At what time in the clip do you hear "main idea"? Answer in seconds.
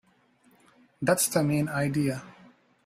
1.43-2.23